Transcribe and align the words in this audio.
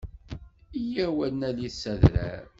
Yya-w 0.93 1.17
ad 1.27 1.33
nalit 1.39 1.75
s 1.81 1.83
adrar! 1.93 2.43